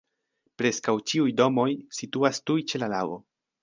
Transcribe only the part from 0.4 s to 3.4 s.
Preskaŭ ĉiuj domoj situas tuj ĉe la lago.